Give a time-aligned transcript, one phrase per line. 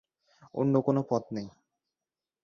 [0.55, 1.47] অন্য কোনো পথ নেই।